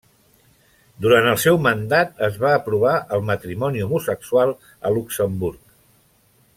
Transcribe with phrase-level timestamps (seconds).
[1.05, 4.55] Durant el seu mandat es va aprovar el matrimoni homosexual
[4.91, 5.63] a Luxemburg.